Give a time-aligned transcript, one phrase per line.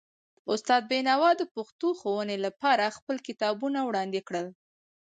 [0.51, 4.47] استاد بینوا د پښتو ښوونې لپاره خپل کتابونه وړاندې کړل.